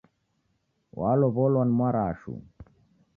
[0.99, 2.33] Walow' olwa ni Mwarashu